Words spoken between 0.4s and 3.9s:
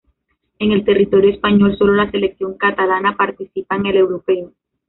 En el territorio español sólo la selección catalana participa en